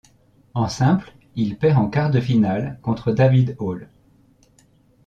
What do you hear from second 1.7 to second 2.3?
en quart de